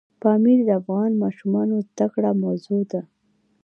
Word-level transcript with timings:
پامیر 0.21 0.59
د 0.67 0.69
افغان 0.79 1.11
ماشومانو 1.23 1.75
د 1.79 1.83
زده 1.89 2.05
کړې 2.13 2.31
موضوع 2.43 2.81
ده. 2.91 3.01